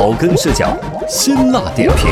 [0.00, 0.74] 草根视角，
[1.06, 2.06] 辛辣点评，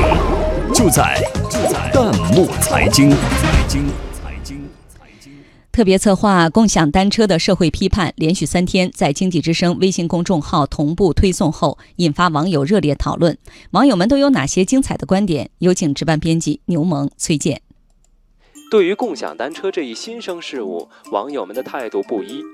[0.74, 3.08] 就在就在弹幕财经。
[3.08, 3.16] 财
[3.66, 5.32] 经财经财经。
[5.72, 13.38] 特别策划共享单车的社会批判，连续三天在经济之声微信公众号同步推送后，引发网友热烈讨论。
[13.70, 15.48] 网友们都有哪些精彩的观点？
[15.60, 17.62] 有请值班编辑牛萌、崔健。
[18.70, 22.44] 对于共享单车这一新生事物，网友们的态度不一。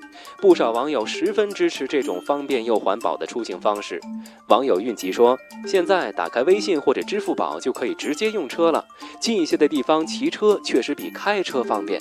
[0.41, 4.01] 不少网友十分支持这种方便又环保的出行方式。
[4.49, 8.85] 网友运吉说：“现在打开微信或者支付宝就可以直接用车了，
[9.21, 12.01] 近一些的地方骑车确实比开车方便。”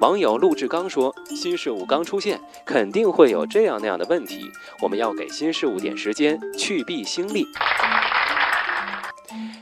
[0.00, 4.48] 网友陆志刚说：“新事物刚出现，肯定会有这样那样的问题，
[4.80, 7.44] 我们要给新事物点时间，去弊兴利。”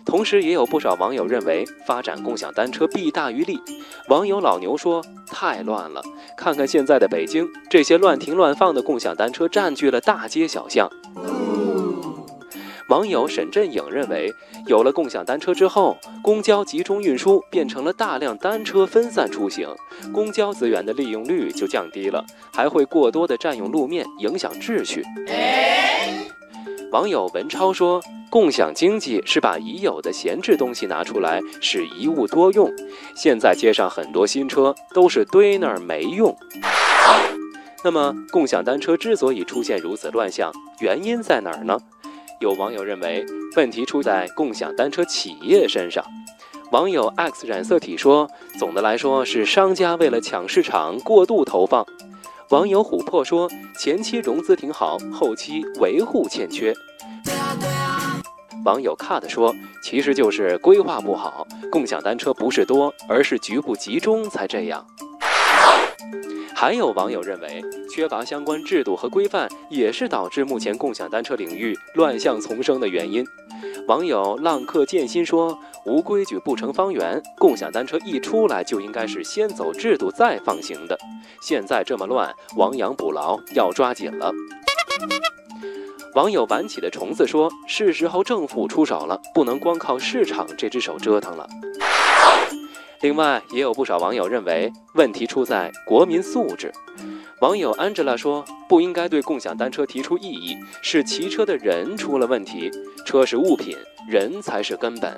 [0.05, 3.61] 同时，也有不少网友认为发展共享单车弊大于利。
[4.09, 6.03] 网友老牛说：“太乱了，
[6.37, 10.91] 看看现在的北京，这些乱停乱放的共享单车占据了大街小巷。”
[12.89, 14.35] 网友沈振颖认为，
[14.67, 19.69] 有了共享单车之后，公交集中运输变成了大量单车分散出行，
[20.13, 25.05] 公交资源的利用率就降低了，还会过多的占用路面，影响秩序。
[26.91, 32.73] 网友文超说：“共享经济是把已有的闲置东西拿出来，使一物多用。
[33.17, 36.35] 现在街上很多新车都是堆那儿没用。
[37.83, 41.77] 那么，共享单车之所以出现如此乱象，原因在哪儿呢？
[42.39, 46.05] 有网友认为，问题出在共享单车企业身上。
[46.71, 51.85] 网友 X 染色体说：“总的来说，是商家为了抢市场过度投放。”
[52.51, 56.73] 网友琥珀说：“前期融资挺好，后期维护欠缺。”
[58.65, 64.87] 网友 cut 说：“其实就是规划不好，共享单车不是多，而是局部集中才这样。”
[66.55, 73.25] 还有网友认为，缺乏相关制度和规范，也是导致目前共享单车领域乱象丛生的原因。
[73.89, 80.99] 网友浪客剑心说：“无规矩不成方圆，共享单车一出来就应该是先走制度再放行的。
[81.41, 84.31] 现在这么乱，亡羊补牢要抓紧了。”
[86.15, 91.49] 网友玩起的虫子说：“是时候政府出手了，不能光靠市场这只手折腾了。”
[93.01, 96.73] 另外，也有不少网友认为问题出在国民素质。
[97.41, 102.71] 网友 Angela 说：“不应该对共享单车提出异议，是骑车的人出了问题。
[103.07, 103.77] 车是物品，
[104.09, 105.17] 人才是根本。”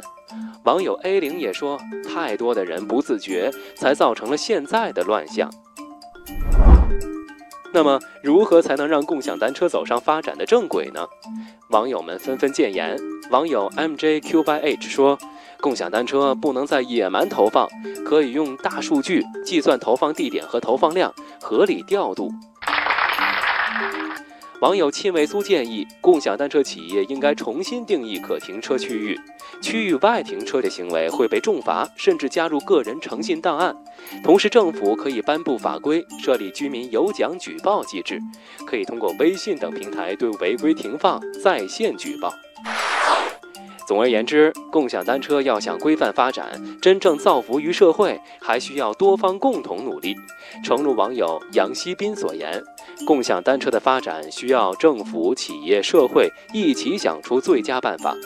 [0.64, 5.50] 网友 A 零也说：“太多的人不自觉，才造成了现在的乱象。”
[7.72, 11.06] 那么，如何才能让共享单车走上发展的正轨呢？
[11.70, 12.98] 网友们纷纷建言。
[13.30, 15.18] 网友 MJQYH 说。
[15.60, 17.68] 共享单车不能在野蛮投放，
[18.04, 22.32] 可以用大数据计算投放地点和投放量，合理调度。
[24.62, 29.18] 网友亲卫苏建议，共享单车企业应该重新定义可停车区域，
[29.60, 33.74] 区域外停车的行为会被重罚，甚至加入个人诚信档案。
[34.22, 38.20] 同时，政府可以颁布法规，设立居民有奖举报机制，
[38.64, 42.32] 可以通过微信等平台对违规停放在线举报。
[43.84, 46.48] 总而言之，共享单车要想规范发展，
[46.80, 50.14] 真正造福于社会，还需要多方共同努力。
[50.62, 52.62] 诚如网友杨希斌所言，
[53.04, 58.16] 共享单车的发展需要政府、企业、社会一起想出最佳办法。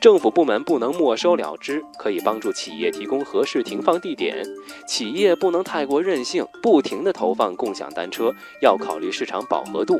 [0.00, 4.44] 政府部门不能没收了之，可以帮助企业提供合适停放地点。
[4.86, 8.30] 企业不能太过任性，不停地投放共享单车，
[8.60, 9.98] 要考虑市场饱和度。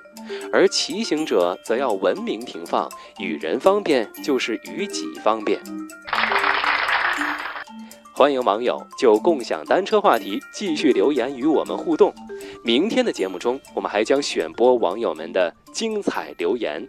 [0.52, 2.86] 而骑行者则要文明停放，
[3.18, 5.58] 与人方便就是与己方便。
[8.16, 12.14] 欢迎网友就共享单车话题继续留言与我们互动。
[12.62, 16.88] 明天的节目中，我们还将选播网友们的精彩留言。